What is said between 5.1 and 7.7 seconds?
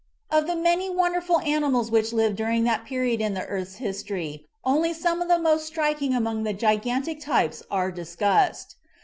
of the most striking among the gigantic types